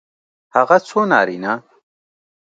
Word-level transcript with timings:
هغه 0.55 0.77
څو 0.87 0.99
نارینه 1.11 1.53